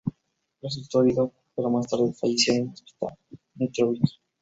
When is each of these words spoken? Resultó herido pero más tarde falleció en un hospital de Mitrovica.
Resultó 0.63 1.03
herido 1.03 1.31
pero 1.55 1.69
más 1.69 1.85
tarde 1.85 2.11
falleció 2.19 2.55
en 2.55 2.61
un 2.63 2.69
hospital 2.73 3.15
de 3.29 3.37
Mitrovica. 3.53 4.07